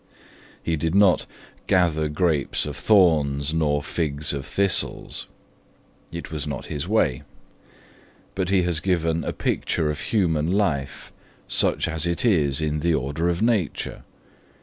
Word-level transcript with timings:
He 0.63 0.77
did 0.77 0.95
not 0.95 1.27
'gather 1.67 2.09
grapes 2.09 2.65
of 2.65 2.75
thorns 2.75 3.53
nor 3.53 3.83
figs 3.83 4.33
of 4.33 4.47
thistles'. 4.47 5.27
It 6.11 6.31
was 6.31 6.47
not 6.47 6.65
his 6.73 6.87
way. 6.87 7.21
But 8.33 8.49
he 8.49 8.63
has 8.63 8.79
given 8.79 9.23
a 9.23 9.31
picture 9.31 9.91
of 9.91 9.99
human 10.01 10.51
life, 10.51 11.11
such 11.47 11.87
as 11.87 12.07
it 12.07 12.25
is 12.25 12.61
in 12.61 12.79
the 12.79 12.95
order 12.95 13.29
of 13.29 13.43
nature. 13.43 14.01